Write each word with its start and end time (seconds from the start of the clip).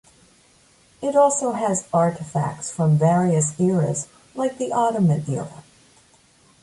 It 0.99 1.15
also 1.15 1.51
has 1.51 1.85
artefacts 1.89 2.71
from 2.71 2.97
various 2.97 3.59
eras 3.59 4.07
like 4.33 4.57
the 4.57 4.71
Ottoman 4.73 5.23
Era. 5.29 5.63